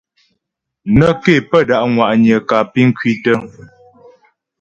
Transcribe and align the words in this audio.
Nə́ 0.97 1.11
ké 1.21 1.33
pə́ 1.49 1.61
da' 1.69 1.87
ŋwa'nyə 1.93 2.37
kǎ 2.49 2.57
piŋ 2.73 2.87
kwǐtə. 2.97 3.33